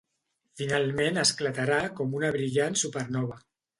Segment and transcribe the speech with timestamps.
[0.61, 3.39] Finalment esclatarà com una brillant supernova.